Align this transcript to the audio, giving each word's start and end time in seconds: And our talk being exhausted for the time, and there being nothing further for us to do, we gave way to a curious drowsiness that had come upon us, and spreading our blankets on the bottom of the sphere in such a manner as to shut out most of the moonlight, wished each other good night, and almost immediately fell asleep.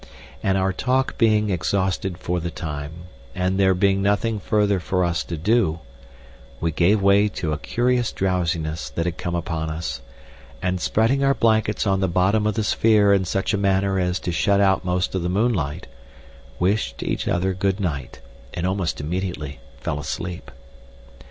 And 0.41 0.57
our 0.57 0.73
talk 0.73 1.19
being 1.19 1.51
exhausted 1.51 2.17
for 2.17 2.39
the 2.39 2.49
time, 2.49 2.91
and 3.35 3.59
there 3.59 3.75
being 3.75 4.01
nothing 4.01 4.39
further 4.39 4.79
for 4.79 5.03
us 5.03 5.23
to 5.25 5.37
do, 5.37 5.77
we 6.59 6.71
gave 6.71 7.03
way 7.03 7.27
to 7.27 7.53
a 7.53 7.59
curious 7.59 8.11
drowsiness 8.11 8.89
that 8.89 9.05
had 9.05 9.19
come 9.19 9.35
upon 9.35 9.69
us, 9.69 10.01
and 10.59 10.81
spreading 10.81 11.23
our 11.23 11.35
blankets 11.35 11.85
on 11.85 11.99
the 11.99 12.07
bottom 12.07 12.47
of 12.47 12.55
the 12.55 12.63
sphere 12.63 13.13
in 13.13 13.25
such 13.25 13.53
a 13.53 13.59
manner 13.59 13.99
as 13.99 14.19
to 14.21 14.31
shut 14.31 14.59
out 14.59 14.83
most 14.83 15.13
of 15.13 15.21
the 15.21 15.29
moonlight, 15.29 15.85
wished 16.57 17.03
each 17.03 17.27
other 17.27 17.53
good 17.53 17.79
night, 17.79 18.21
and 18.55 18.65
almost 18.65 18.99
immediately 18.99 19.59
fell 19.79 19.99
asleep. 19.99 20.49